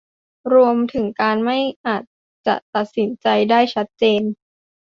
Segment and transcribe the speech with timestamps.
[0.53, 2.03] รวมถึงการไม่อาจ
[2.47, 4.21] จะตัดสินใจได้ชัดเจน